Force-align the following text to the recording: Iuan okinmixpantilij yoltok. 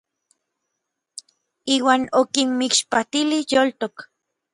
Iuan 1.75 2.03
okinmixpantilij 2.19 3.39
yoltok. 3.51 3.95